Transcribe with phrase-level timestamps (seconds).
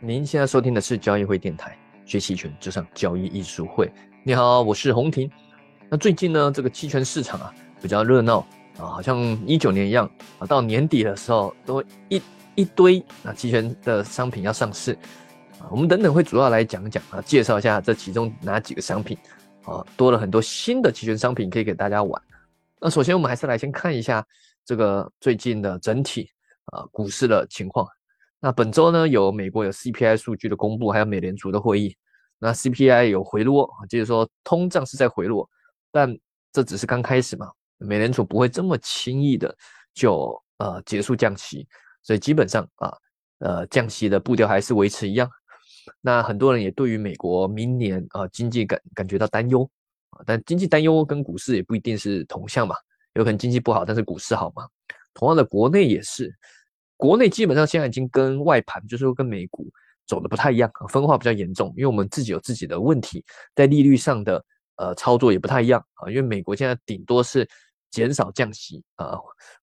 [0.00, 3.90] 您现在收听的是交易会电台，学期权就上交易艺术会。
[4.22, 5.28] 你好，我是洪婷。
[5.90, 7.52] 那最近呢，这个期权市场啊
[7.82, 8.38] 比较热闹
[8.78, 10.08] 啊，好像一九年一样
[10.38, 12.22] 啊，到年底的时候都一
[12.54, 14.92] 一堆啊期权的商品要上市
[15.58, 15.66] 啊。
[15.68, 19.18] 我们等等会主要来讲讲啊，介绍一下这其中哪几个商品
[19.64, 22.22] 啊，多了很多新的期权商品可以给大家玩。
[22.80, 24.24] 那首先我们还是来先看一下
[24.64, 26.30] 这个最近的整体
[26.66, 27.84] 啊股市的情况。
[28.40, 31.96] 那本周呢，有美国有 CPI 数据的公布，还有美联储的会议。
[32.38, 35.48] 那 CPI 有回落，就是说通胀是在回落，
[35.90, 36.16] 但
[36.52, 37.50] 这只是刚开始嘛。
[37.78, 39.52] 美联储不会这么轻易的
[39.92, 41.66] 就呃结束降息，
[42.02, 42.92] 所以基本上啊，
[43.40, 45.28] 呃降息的步调还是维持一样。
[46.00, 49.68] 那很多人也对于美国明年啊经济感感觉到担忧
[50.10, 52.76] 啊，但经济担忧跟股市也不一定是同向嘛，
[53.14, 54.64] 有可能经济不好，但是股市好嘛。
[55.14, 56.32] 同样的，国内也是。
[56.98, 59.70] 国内基本上现在已经跟外盘，就是说跟美股
[60.04, 61.72] 走的不太一样，分化比较严重。
[61.76, 64.44] 因为我们自己有自己的问题，在利率上的
[64.76, 66.10] 呃操作也不太一样啊。
[66.10, 67.48] 因为美国现在顶多是
[67.90, 69.16] 减少降息啊，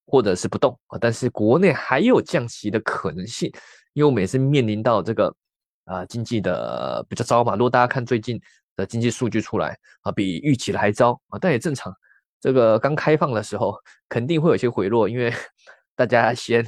[0.06, 3.52] 或者是不动啊，但是国内还有降息的可能性。
[3.92, 5.36] 因为我们也是面临到这个
[5.84, 7.54] 啊经济的比较糟嘛。
[7.56, 8.40] 如果大家看最近
[8.78, 11.94] 的经济数据出来啊，比预期的还糟啊，但也正常。
[12.40, 13.76] 这个刚开放的时候
[14.08, 15.34] 肯定会有些回落，因为
[15.98, 16.66] 大家先。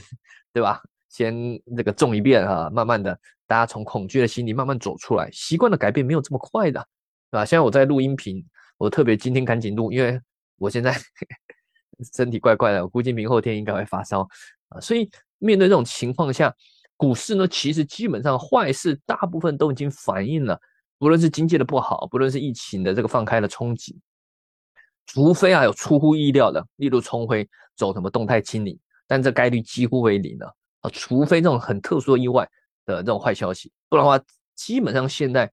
[0.53, 0.81] 对吧？
[1.09, 1.33] 先
[1.75, 3.17] 这个种一遍哈，慢慢的，
[3.47, 6.85] 大家从恐惧的心理慢慢走出来，习惯的改变没有这么快的，
[7.31, 7.45] 对吧？
[7.45, 8.45] 现在我在录音频，
[8.77, 10.19] 我特别今天赶紧录，因为
[10.57, 10.93] 我现在
[12.13, 14.27] 身体怪怪的，我估计明后天应该会发烧
[14.69, 14.79] 啊。
[14.81, 16.53] 所以面对这种情况下，
[16.97, 20.59] 股市呢，其实基本上坏事大部分都已经反映了，
[20.99, 23.97] 不论是经济的不好，不论是疫情的这个放开的冲击，
[25.05, 28.77] 除非啊有出乎意料的，例如重回走什么动态清理。
[29.07, 32.47] 但这概率几乎为零了啊，除非这种很特殊的意外
[32.85, 34.23] 的这种坏消息，不然的话，
[34.55, 35.51] 基本上现在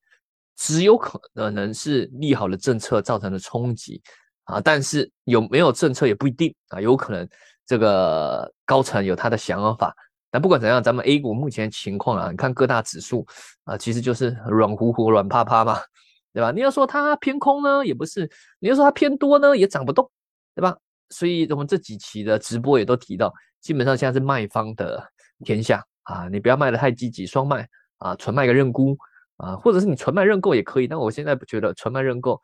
[0.57, 4.03] 只有可能是利好的政策造成的冲击
[4.45, 4.61] 啊。
[4.61, 7.29] 但是有没有政策也不一定啊，有可能
[7.65, 9.95] 这个高层有他的想法。
[10.31, 13.25] 但不管怎样，咱们 A 股目前情况啊，你看各大指数
[13.63, 15.79] 啊，其实就是软乎乎、软趴趴嘛，
[16.33, 16.51] 对吧？
[16.51, 18.27] 你要说它偏空呢，也不是；
[18.59, 20.11] 你要说它偏多呢，也涨不动，
[20.53, 20.77] 对吧？
[21.11, 25.03] 所以我们这几期的直播也都提到，基本上现在是卖方的
[25.45, 28.97] 天下啊，你不要卖的太积极，双卖啊，纯卖个认沽
[29.37, 30.89] 啊，或者是你纯卖认购也可以。
[30.89, 32.41] 但我现在不觉得纯卖认购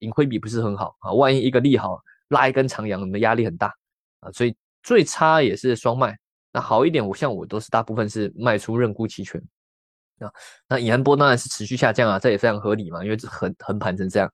[0.00, 3.72] 盈亏比不是很好啊，万一一个利好拉一根长阳，你的压力很大
[4.20, 4.30] 啊。
[4.32, 6.18] 所以最差也是双卖，
[6.52, 9.40] 那好一点，我像我都是大部分是卖出认沽期权
[10.18, 10.30] 啊。
[10.68, 14.30] 那以安波当然是持续下降啊，这也非常合理嘛，因为这横横盘成这样。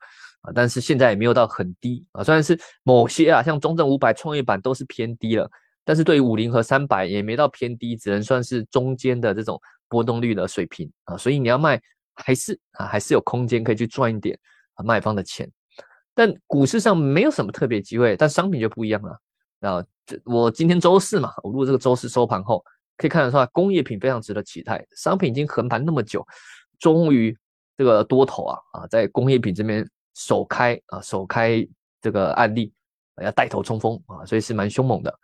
[0.55, 5.51] 但是现在也没有到很低啊，虽然是某些啊，像中证五百、创业板都是偏低了，
[5.85, 11.81] 但是对于五零和三百也没到偏低，只能算是中间的这种波动率的水平啊，所以你要卖
[12.15, 14.39] 还是啊，还是有空间可以去赚一点
[14.75, 15.51] 啊卖方的钱，
[16.15, 19.19] 但股市上没有什么特别机会，但商品就不一样了
[19.61, 19.85] 啊。
[20.07, 22.65] 这我今天周四嘛，我录这个周四收盘后
[22.97, 26.27] 可以看得出来，工业品非常值得期待，商品已经横盘那么久，
[26.79, 27.37] 终于
[27.77, 29.89] 这个多头啊啊在工业品这边。
[30.17, 31.65] 首开啊，首开
[32.01, 32.73] 这个案例
[33.17, 35.15] 啊要带头冲锋啊，所以是蛮凶猛的。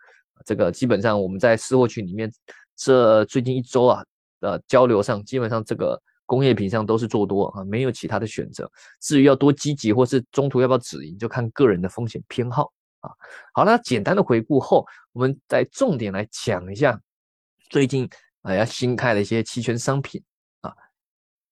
[0.45, 2.31] 这个基本上我们在私货群里面，
[2.75, 4.05] 这最近一周啊
[4.39, 8.71] 的交流上，基本上这个工业品上都是做多啊，没有其他的选择。
[9.01, 13.09] 至于要多积极，或是中途要不要止盈，就看个人的风险偏好啊。
[13.51, 17.01] 好那简单的回顾后，我们再重点来讲一下
[17.69, 18.07] 最近
[18.43, 20.21] 啊要新开的一些期权商品
[20.61, 20.71] 啊，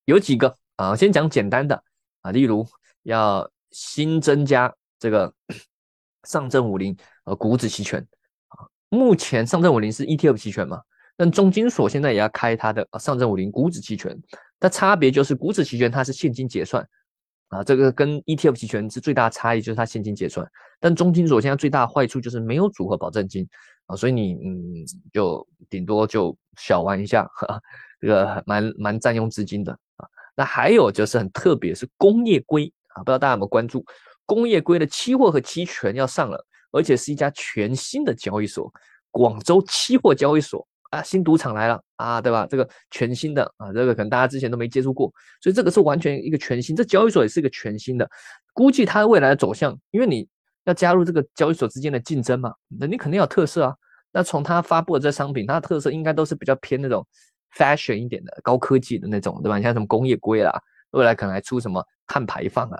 [0.04, 1.82] 有几个啊，先讲简单的
[2.20, 2.64] 啊，例如。
[3.04, 5.32] 要新增加这个
[6.24, 8.00] 上证五零呃股指期权
[8.48, 10.80] 啊，目前上证五零是 ETF 期权嘛，
[11.16, 14.16] 但中金所现在也要开它的上证五零股指期权，
[14.60, 16.86] 它差别就是股指期权它是现金结算
[17.48, 20.46] 啊，这个跟 ETF 期权是最大差异就是它现金结算，
[20.78, 23.46] 但中金所现在最大的坏处就是没有组合保证金
[23.86, 27.28] 啊，所以你嗯就顶多就小玩一下，
[28.00, 30.06] 这个蛮蛮占用资金的啊，
[30.36, 32.72] 那还有就是很特别是工业硅。
[32.94, 33.84] 啊，不知道大家有没有关注
[34.26, 38.72] 工业硅的期货和期权要上了，而且是一家全新的交易所——
[39.10, 42.46] 广州期货交易所啊，新赌场来了啊，对吧？
[42.48, 46.76] 这个全新的啊，这个可能大家之前都没接触过，所以这个是完全一个全新。
[46.76, 48.08] 这交易所也是一个全新的，
[48.52, 50.28] 估计它未来的走向，因为你
[50.64, 53.74] 要加入这个交易所之间的竞争嘛，那你肯定有特色啊。
[54.12, 57.06] 那从它发布的这商品，它的特色应该都是比较偏那种
[57.56, 59.56] fashion 一点的、高科技的那种，对吧？
[59.56, 60.52] 你像什么工业硅啦。
[60.92, 62.78] 未来可能还出什么碳排放啊，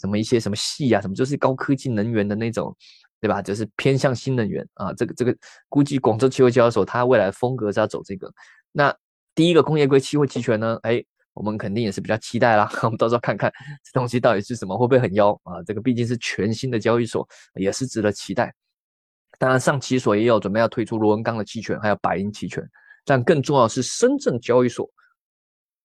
[0.00, 2.74] 什么一些什么系啊，什么就是高科技能源的那种，
[3.20, 3.42] 对吧？
[3.42, 4.92] 就是偏向新能源啊。
[4.94, 5.36] 这个这个
[5.68, 8.32] 估计广州期货交易所它未来风格是要走这个。
[8.72, 8.94] 那
[9.34, 11.02] 第一个工业硅期货期权呢，哎，
[11.32, 12.70] 我们肯定也是比较期待啦。
[12.84, 13.52] 我们到时候看看
[13.82, 15.62] 这东西到底是什么，会不会很妖啊？
[15.66, 18.54] 这个毕竟是全新的交易所，也是值得期待。
[19.38, 22.62] 当然，上期所也有准备要推出螺纹钢的期权，还有白银期权。
[23.04, 24.88] 但更重要是深圳交易所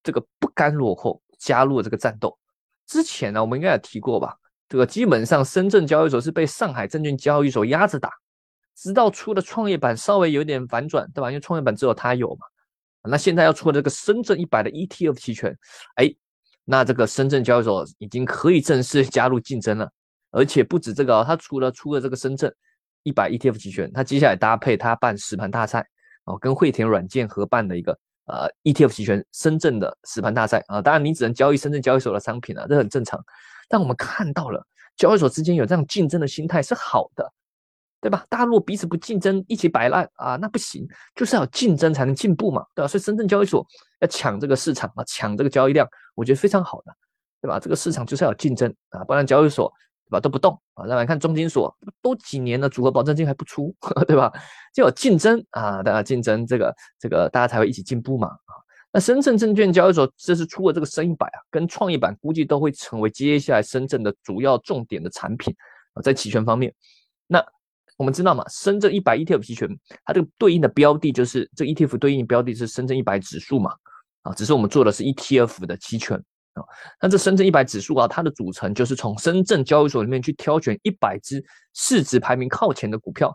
[0.03, 2.37] 这个不甘落后，加入了这个战斗。
[2.85, 4.35] 之前呢，我们应该也提过吧？
[4.67, 8.11] 这个基本上深圳交易所是被上海证券交易所压着打，
[8.75, 11.31] 直到出了创业板稍微有点反转，对吧？
[11.31, 12.45] 因为创业板只有它有嘛。
[13.09, 15.57] 那现在要出了这个深圳一百的 ETF 期权，
[15.95, 16.13] 哎，
[16.65, 19.89] 那这个深圳交易所已经可以正式加入竞争了。
[20.31, 22.53] 而且不止这个，它除了出了这个深圳
[23.01, 25.87] 一百 ETF 期权，它接下来搭配它办实盘大赛。
[26.25, 27.97] 哦，跟汇田软件合办的一个
[28.29, 33.19] 呃 ETF 期权深圳的实盘大赛啊，当然你只能交易深圳交易所的商品啊，这很正常。
[33.67, 34.65] 但我们看到了
[34.95, 37.31] 交易所之间有这样竞争的心态是好的，
[38.01, 38.25] 对吧？
[38.29, 42.87] 大家如果彼此不竞争，一起摆烂啊，那不行，就是要竞争才能进步嘛，对吧？
[42.87, 43.65] 所以深圳交易所
[43.99, 46.93] 要抢这个市场啊，抢这个交易量，我觉得非常好的，
[47.41, 47.59] 对吧？
[47.59, 49.71] 这个市场就是要竞争啊，不然交易所。
[50.09, 50.19] 对吧？
[50.19, 50.87] 都不动啊！
[50.87, 53.73] 再来看中金所，都几年了，组合保证金还不出，
[54.07, 54.31] 对吧？
[54.73, 58.51] 就有竞争啊，大家竞争这个这个，大家才会一起进步嘛啊！
[58.91, 65.53] 那深圳证券交易所这是出了这个深一百啊，跟创业板估计都会成为接下来深圳的主要重点的产品
[65.93, 66.73] 啊，在期权方面。
[67.27, 67.45] 那
[67.97, 69.69] 我们知道嘛，深圳一百 ETF 期权，
[70.05, 73.75] 它这个对应的标的就是这 ETF 对应标的是深圳一百指数嘛
[74.23, 76.19] 啊，只是我们做的是 ETF 的期权。
[76.53, 76.63] 啊
[77.01, 81.43] 那这深圳一百指数啊，它的组成就是从深圳交易所里面去挑选一百只
[81.73, 83.29] 市值排名靠前的股票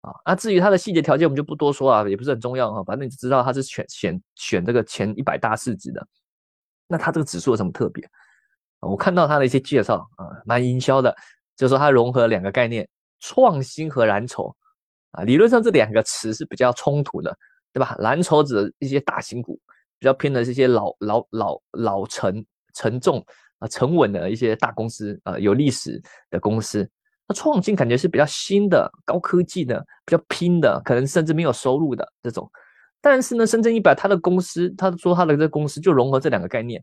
[0.00, 0.10] 啊。
[0.24, 2.82] 那至于它的细节条件，我们就不多说啊，也不是很重要哈。
[2.84, 6.06] 反正你就知道它是选选选这个前一百大市值的。
[6.86, 8.08] 那它这个指数有什么特别？
[8.80, 11.14] 我看到它的一些介绍啊，蛮营销的，
[11.56, 12.88] 就是说它融合两个概念：
[13.20, 14.54] 创新和蓝筹
[15.10, 15.22] 啊。
[15.24, 17.36] 理论上这两个词是比较冲突的，
[17.72, 17.94] 对吧？
[17.98, 19.60] 蓝筹指的一些大型股。
[19.98, 23.24] 比较偏的这些老老老老沉沉重
[23.58, 26.00] 啊沉稳的一些大公司啊有历史
[26.30, 26.88] 的公司，
[27.26, 32.50] 那创新感觉是比较新的高科技的比较拼的，可能甚至没有收入的这种。
[33.00, 36.82] 但是呢，深圳一百它的公司，他说他的这公司就融合这两个概念，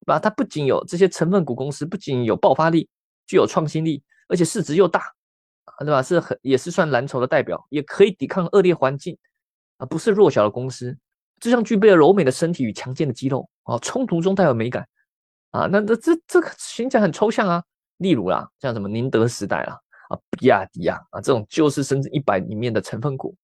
[0.00, 0.18] 对吧？
[0.18, 2.88] 它不仅有这些成分股公司，不仅有爆发力，
[3.26, 5.02] 具有创新力，而且市值又大，
[5.80, 6.00] 对吧？
[6.02, 9.18] 是很也是算蓝筹的代表，也可以抵抗恶劣环境
[9.78, 10.96] 啊，不是弱小的公司。
[11.40, 14.86] 就像具备了柔美的身体与强健的肌肉啊，冲突中带有美感
[15.50, 17.62] 啊，那这这这个形象很抽象啊。
[17.98, 19.78] 例如啦，像什么宁德时代啦
[20.08, 23.34] 啊，比亚迪啊啊，这种就是甚至一百里面的成分股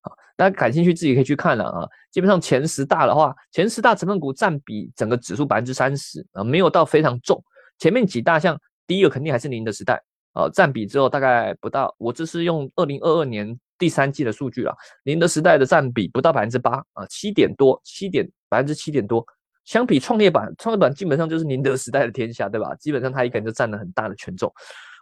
[0.00, 1.88] 啊，大家感兴趣自己可以去看了啊。
[2.10, 7.42] 基本上前十大的话，前十大成分股占比整个指数百分之三十啊，没有到非常重。
[7.78, 10.02] 前面几大像第一个肯定还是宁德时代
[10.32, 13.58] 啊，占比之后大概不到，我这是用二零二二年。
[13.80, 19.26] 第三季的数据了，宁德时代的占比不到百分之八啊，七点多，七点百分之七点多。
[19.64, 22.74] 相比创业板，创业板基本上就是宁德时代的天下，对吧？
[22.76, 24.52] 基本上它一个人就占了很大的权重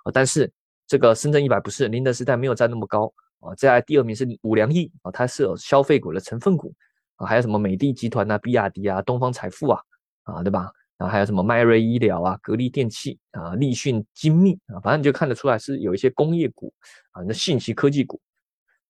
[0.05, 0.13] 啊。
[0.13, 0.51] 但是
[0.87, 3.55] 这个深圳一百不是，宁德时代没有占那么高啊。
[3.57, 6.73] 再来第二名是五粮液啊，它是有消费股的成分股
[7.17, 9.81] 啊，还有什么美的集团啊、比亚迪啊、东方财富啊
[10.25, 10.71] 啊，对吧？
[10.99, 16.73] 然后还有什么迈瑞医疗啊、格力电器啊、立讯精密啊，反正你就看得出来是有一些工业股
[17.13, 18.21] 啊，那信息科技股。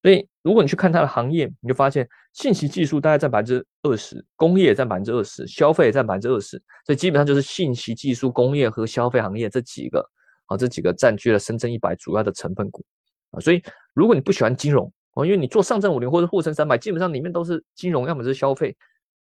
[0.03, 6.51] 所以，如果你去看它的行业，你就发现信息技术大概占百分之二十，工业占百分之二十，消费占百分之二十。
[6.87, 10.09] 所以基本上就是信息技术、工业和消费行业这几个
[10.47, 12.85] 啊，这几个占据了深圳一百主要的成分股
[13.33, 13.41] 啊。
[13.41, 13.61] 所以，
[13.93, 18.77] 如果你不喜欢金融哦，因为你做上证五零或者沪深三百，基本上里面都是金融，要么是消费。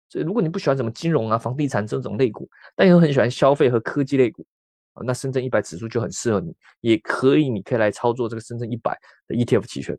[0.10, 4.46] 所以，如果你不喜欢什么金融啊、房地产这种类股，但又很喜欢消费和科技类股
[4.94, 8.96] 啊，那深圳一百指数就很适合你，也可以，你可以来操作这个深圳一百
[9.28, 9.98] 的 ETF 期权。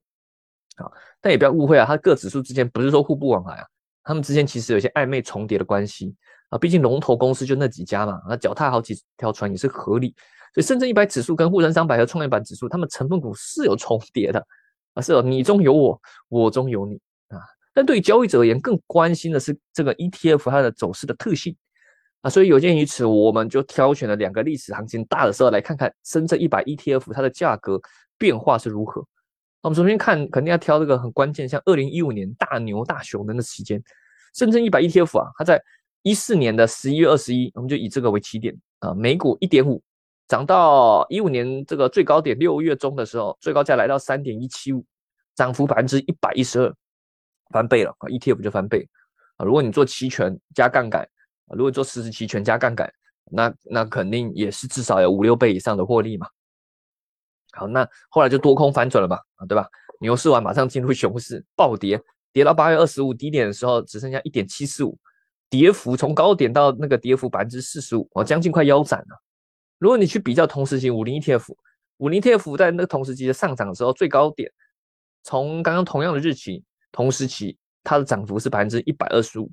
[0.78, 3.66] 啊，但也不要误会啊，它各指数之间不是说互不往来啊，
[4.02, 6.14] 他们之间其实有些暧昧重叠的关系
[6.50, 10.14] 啊，毕竟龙头公司就那几家嘛，那脚踏好几条船也是合理。
[10.54, 14.44] 所以深圳一百指数跟沪深三百和创业板指数，它们成分股是有重叠的
[14.94, 16.94] 啊，是哦你中有我，我中有你
[17.28, 17.38] 啊。
[17.74, 21.54] 但对于交易者而言，更关心的是这个 ETF 它的走势的特性
[22.22, 27.78] 啊，所以有鉴于此，我们就挑选了两个历史行情大的时候来看看深圳一百 ETF 它的价格
[28.16, 29.04] 变化是如何。
[29.62, 33.82] 我们首先看，肯定要挑这个很关键，像二零一五年大牛大熊的那期间，
[34.34, 35.60] 深圳一百 ETF 啊，它在
[36.02, 39.82] 一四年的十一月二十一，我们就以这个为起点啊，每股一点五，
[40.28, 44.84] 涨到一五年这个最高点六月中的时候，最高价来到三点一七五，
[45.34, 46.74] 涨幅百分之一百一十二，
[47.50, 48.88] 翻倍了啊，ETF 就翻倍
[49.38, 49.44] 啊。
[49.44, 51.02] 如果你做期权加杠杆
[51.46, 52.90] 啊，如果做实时期权加杠杆，
[53.30, 56.28] 那那肯定也是至少有五六倍以上的获利嘛。
[57.52, 59.66] 好，那后来就多空反转了吧，啊，对吧？
[60.00, 62.00] 牛市完马上进入熊市，暴跌，
[62.32, 64.96] 跌到八月二十五低点的时候，只剩下一点七四五，
[65.50, 69.22] 跌幅从高点到那个跌幅百分之四十五，哦，将近快腰斩了。
[69.78, 71.52] 如果你去比较同时期五零 ETF，
[71.96, 74.48] 五零 ETF 在那个同时期的上涨的时候，最高点
[75.24, 76.62] 从刚刚同样的日期
[76.92, 79.50] 同时期，它的涨幅是百分之一百二十五，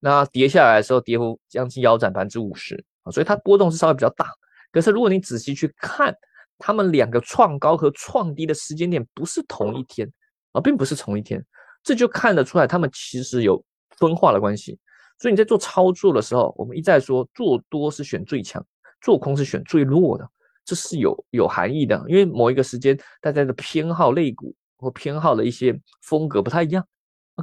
[0.00, 4.26] 那跌下来的时候，跌幅将近腰斩百分之五十啊，所以它波动是稍微比较大。
[4.70, 6.14] 可是如果你仔细去看，
[6.58, 10.10] 他们两个创高和创低的时间点不是同一天
[10.52, 11.44] 啊，并不是同一天，
[11.82, 13.62] 这就看得出来他们其实有
[13.96, 14.78] 分化的关系。
[15.18, 18.64] 所以你在做操作的时候，我们一再说，做多是选最强。
[19.00, 20.28] 做空是选最弱的，
[20.64, 26.84] 这是有有含义的，因为某一个时间大家的偏好类股或偏好的一些风格不太一样。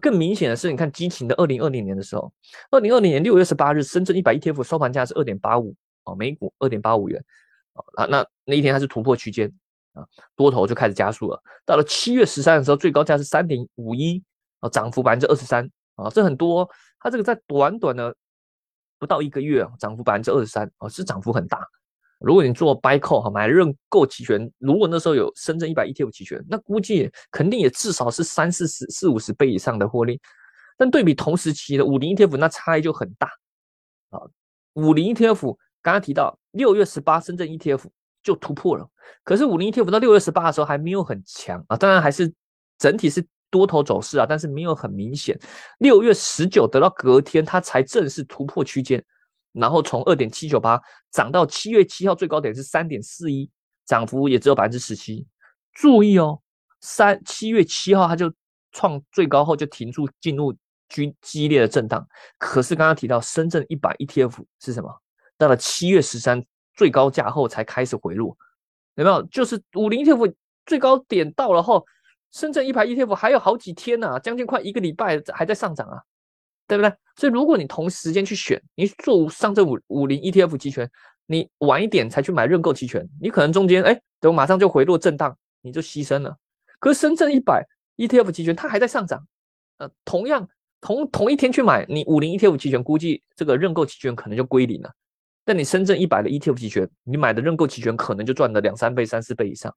[0.02, 2.30] 更明显的是，你看激情的二零二零年的时候，
[2.72, 7.24] 二零二零年六月十八日，深圳一百 ETF 收盘价是二点八五哦，每股二点八五元
[7.96, 9.52] 啊，那那一天它是突破区间
[9.94, 10.04] 啊，
[10.36, 11.42] 多头就开始加速了。
[11.66, 14.24] 到了七月十三的时候，最高价是三点五一
[14.60, 16.70] 啊，涨幅百分之二十三啊，这很多。
[17.00, 18.16] 它这个在短短的。
[18.98, 21.60] 不到一个月啊，涨幅百分之二十三啊，是涨幅很大。
[22.18, 30.20] 如果你做 buy call 哈，买认购期权，如果那时候有深圳一百 ETF 期权，那估计肯定也至少是三四十、四五十倍以上的获利。
[30.78, 33.28] 但对比同时期的五零 ETF，那差异就很大
[34.12, 34.22] 啊。
[34.76, 37.84] 五零 ETF 刚刚提到六月十八深圳 ETF
[38.24, 38.86] 就突破了，
[39.24, 42.34] 可是五零 ETF 到六月十八的时候还没有很强啊，当然还是
[42.78, 43.26] 整体是。
[43.52, 45.40] 多头走势啊，但是没有很明显。
[45.78, 49.02] 六月十九得到隔天，它才正式突破区间，
[49.54, 53.50] 然后从二点七九八涨到七月七号最高点是三点四一，
[53.86, 55.26] 涨幅也只有百分之十七。
[55.72, 56.42] 注意哦，
[56.82, 58.34] 三七月七号它就
[58.74, 60.54] 创最高后就停住，进入
[60.90, 62.06] 激激烈的震荡。
[62.38, 65.02] 可是刚刚提到深圳一百 ETF 是什么？
[65.38, 68.36] 到了七月十三最高价后才开始回落，
[68.96, 69.22] 有没有？
[69.24, 70.34] 就是五零 ETF
[70.66, 71.86] 最高点到了后。
[72.32, 76.04] 深圳一排 ETF 还有好几天呢，将近快一个礼拜还在上涨啊，
[76.68, 76.94] 对不对？
[77.16, 80.92] 所以如果你同时间去选，你做上证五五零 ETF 期权，
[81.28, 86.36] 你晚一点才去买认购期权，你可能中间哎，等马上就回落震荡，你就牺牲了。
[86.78, 87.66] 可是深圳一百
[87.96, 89.26] ETF 期权它还在上涨，
[89.78, 90.46] 呃，同样
[90.82, 94.94] 同同一天去买你五零 ETF 期权，估计这个认购期权可能就归零了。
[95.46, 99.74] 但你深圳一百的 ETF 期权，你买的认购期权可能就赚了两三倍、三四倍以上。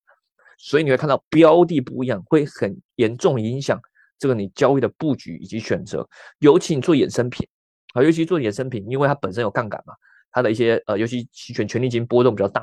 [0.57, 3.81] 所以你会看到标的不一样，会很严重影响
[4.19, 6.09] 这个你交易的布局以及选择。
[6.41, 7.47] 尤其你做衍生品
[7.95, 9.95] 啊，尤其做衍生品，因为它本身有杠杆嘛，
[10.33, 12.63] 它的一些呃，尤其期权权利金波动比较大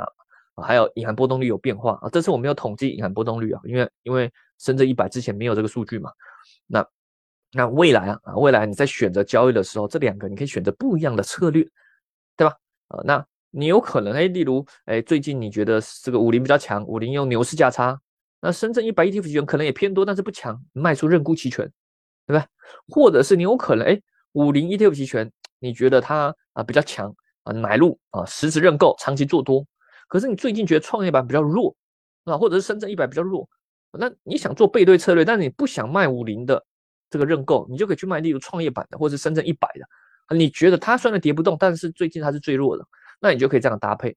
[0.56, 2.10] 啊，还有隐含波动率有变化啊。
[2.12, 6.12] 这次我没有统计隐含波动率啊，因为因为深圳一百之前没有这个数据嘛。
[6.68, 6.86] 那
[7.54, 11.66] 那未来啊，未来你在选择交易的时候，这两个你可以选择不一样的策略，
[12.90, 13.26] 呃，那。
[13.58, 17.98] 你有可能哎，例如哎，最近你觉得这个五零比较强，五零用牛市价差，
[18.42, 21.72] 那深圳一百 ETF 期权可能也偏多，但是不强，卖出认沽期权，
[22.28, 22.46] 对吧？
[22.90, 23.98] 或者是你有可能哎，
[24.34, 29.66] 五零 ETF 期权你觉得它啊比较强啊，买入啊实时认购，长期做多，
[30.10, 31.74] 可是你最近觉得创业板比较弱
[32.26, 33.48] 啊，或者是深圳一百比较弱，
[33.94, 36.62] 那你想做背对策略，但是你不想卖五零的
[37.10, 39.88] 这个认购，你就可以去卖例如创业板的，或者是深圳一百的，
[40.30, 42.86] 你觉得它虽然跌不动，但是最近它是最弱的。
[43.20, 44.16] 那你就可以这样搭配，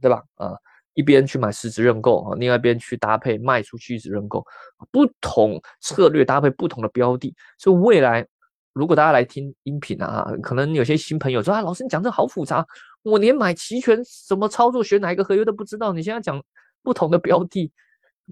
[0.00, 0.22] 对吧？
[0.36, 0.52] 啊，
[0.94, 4.44] 一边去买实质认购啊，另外一边去搭配卖出去值认购，
[4.90, 7.34] 不同策略搭配不同的标的。
[7.58, 8.26] 所以未来
[8.72, 12.66] 如果大家来听音频啊，可能有些新朋友说啊，老师你讲这好复杂，
[13.02, 13.98] 我连买期权
[14.28, 15.92] 怎么操作、选哪一个合约都不知道。
[15.92, 16.42] 你现在讲
[16.82, 17.72] 不同的标的。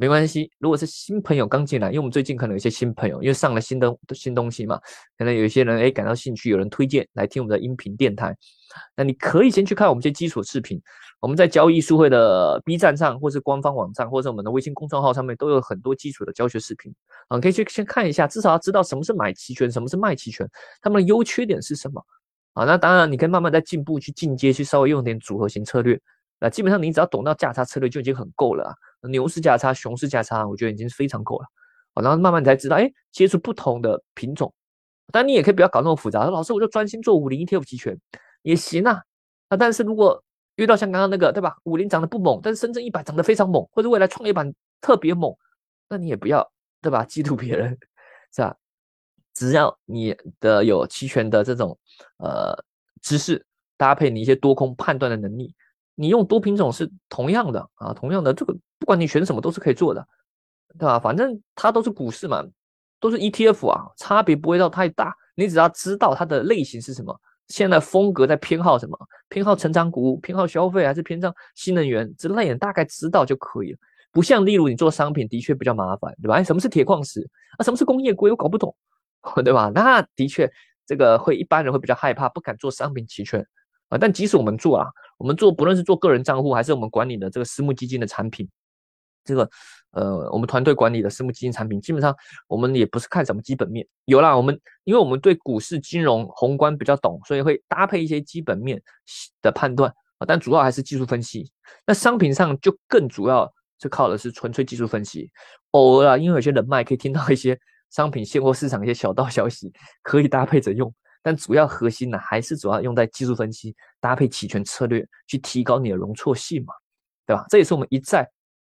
[0.00, 4.78] 没关系，如果是新朋友刚进来，因为我们最近可能有些新朋友，因为上了新的新东西嘛，
[5.17, 8.33] 可能有一些人哎感到兴趣，有人推荐来听我们的音频电台，
[8.95, 10.81] 那你可以先去看我们一些基础视频，
[11.21, 16.95] 我们在交易书会的 B 站上，或是官方网站，或者我们的微信公众号上面都有很多基础的教学视频
[17.26, 20.49] 啊，可以去先看一下，至少要知道什么是买期权，什么是卖期权，
[20.81, 22.00] 它们的优缺点是什么
[22.52, 22.64] 啊？
[22.64, 26.00] 那当然你可以慢慢在进步去进阶，去稍微用点组合型策略，
[26.40, 28.75] 那基本上你只要懂到价差策略就已经很够了。
[29.09, 31.47] 牛市价差、熊市价差，我觉得已经非常够了。
[31.95, 34.52] 好，然后慢慢才知道，哎，接触不同的品种。
[35.12, 36.25] 但你也可以不要搞那么复杂。
[36.25, 37.99] 老师，我就专心做五零 ETF 期权
[38.42, 39.02] 也行啊。
[39.49, 40.23] 那，但是如果
[40.57, 41.57] 遇到像刚刚那个，对吧？
[41.64, 45.35] 五零涨得不猛，但是深圳一百涨得非常猛，或者未来创业板特别猛，
[45.88, 46.49] 那你也不要，
[46.83, 47.04] 对吧？
[47.04, 47.78] 嫉妒别人
[48.35, 48.54] 是吧？
[49.33, 51.78] 只要你的有期权的这种
[52.18, 52.52] 呃
[53.00, 55.54] 知识，搭配你一些多空判断的能力。
[56.00, 60.07] 你用多品种是同样的啊，同样的这个不管你选什么都是可以做的，
[60.78, 60.97] 对吧？
[60.97, 62.45] 反正它都是股市嘛，
[63.00, 65.12] 都是 ETF 啊，差别不会到太大。
[65.35, 68.97] 你只要知道它的类型是什么，现在风格在偏好什么，
[69.28, 73.78] 偏好成长股、偏好消费还是偏向新能源之类的，大概知道就可以了。
[74.12, 76.37] 不像例如你做商品的确比较麻烦，对吧？
[76.37, 77.28] 哎，什么是铁矿石
[77.59, 77.64] 啊？
[77.64, 78.31] 什么是工业硅？
[78.31, 78.73] 我搞不懂，
[79.45, 79.71] 对吧？
[79.75, 80.49] 那的确
[80.87, 83.45] 这个会一般人会比较害怕，不敢做商品期权
[83.88, 83.99] 啊。
[83.99, 84.87] 但即使我们做啊，
[85.18, 88.49] 我们做不论是做个人账户，还是我们管理的这个私募基金的产品，
[89.25, 89.49] 这个
[89.92, 92.14] 呃，我们团队管理的私募基金产品，基本上
[92.47, 98.80] 我们也不是看什么基本面，有啦，我们因为我们对股市金融宏观比较懂，所以会搭配一些基本面
[99.42, 101.50] 的判断啊，但主要还是技术分析。
[101.87, 105.30] 那商品上就更主要是靠的是纯粹技术分析，
[105.73, 107.59] 偶尔啊，因为有些人脉可以听到一些。
[107.90, 110.92] 商品现货市场一些小道消息可以搭配着用，
[111.28, 116.73] 但主要核心呢还是主要用在技术分析搭配期权策略去提高你的容错性嘛，
[117.26, 117.44] 对吧？
[117.50, 118.26] 这也是我们一再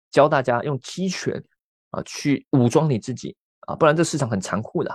[0.09, 1.39] 教大家用期权
[1.91, 3.37] 啊去武装你自己
[3.67, 4.89] 啊，不然这市场很残酷的，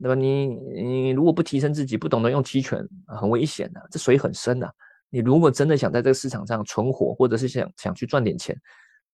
[0.00, 0.16] 对吧？
[0.16, 4.68] 你你如果不提升自己，不懂得用期权，很危险的，这水很深的。
[5.08, 8.60] 你如果真的想在这个市场上存活，或者是想想去赚点钱，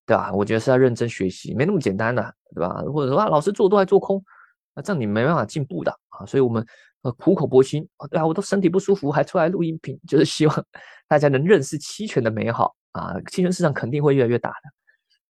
[0.06, 0.32] 对吧？
[0.32, 2.80] 我觉得是要认真学习，没那么简单的，对吧？
[2.90, 4.24] 或者说啊，老师做多还做空。
[4.74, 6.64] 那这样你没办法进步的啊，所以我们
[7.02, 10.66] 呃苦口婆心啊，对啊，我都身体不舒服还出来录音频，就是希望
[11.08, 14.70] 大家能认识期权的美好啊，期权市场肯定会越来越大的。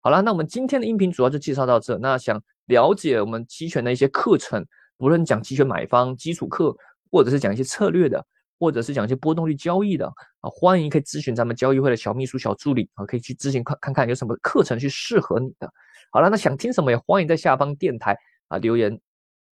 [0.01, 1.97] 好了，那我们今天的音频主要就介绍到这。
[1.99, 4.65] 那想了解我们期权的一些课程，
[4.99, 6.77] 无论讲期权买方基础课，
[7.11, 8.23] 或者是讲一些策略的，
[8.59, 10.07] 或者是讲一些波动率交易的
[10.41, 15.73] 啊，欢迎可以咨询咱们交易会的小秘书、小助理啊，可以去咨询看看看有什么课程去适合你的。
[16.11, 18.15] 好了，那想听什么也欢迎在下方电台
[18.49, 19.01] 啊留言。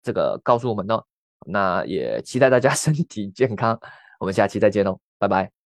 [0.02, 1.00] 这个告诉我们呢，
[1.46, 3.78] 那也期待大家 身体健康，
[4.18, 5.61] 我们下期再见喽，拜拜。